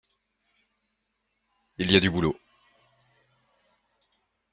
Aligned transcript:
Il 1.77 1.91
y 1.91 1.95
a 1.95 1.99
du 1.99 2.09
boulot. 2.09 2.35